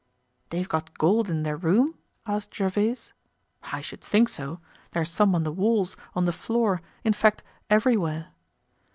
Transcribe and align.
"They've 0.49 0.67
got 0.67 0.97
gold 0.97 1.29
in 1.29 1.43
their 1.43 1.55
room?" 1.55 1.95
asked 2.25 2.55
Gervaise. 2.55 3.13
"I 3.71 3.81
should 3.81 4.01
think 4.01 4.29
so; 4.29 4.59
there's 4.93 5.11
some 5.11 5.35
on 5.35 5.43
the 5.43 5.51
walls, 5.51 5.95
on 6.15 6.25
the 6.25 6.31
floor, 6.31 6.81
in 7.03 7.13
fact 7.13 7.43
everywhere." 7.69 8.29